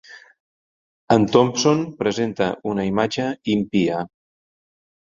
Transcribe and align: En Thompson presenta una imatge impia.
En 1.17 1.27
Thompson 1.35 1.85
presenta 2.01 2.49
una 2.73 2.89
imatge 2.95 3.31
impia. 3.59 4.03